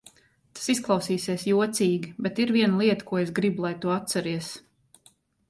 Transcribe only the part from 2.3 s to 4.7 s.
ir viena lieta, ko es gribu, lai tu atceries.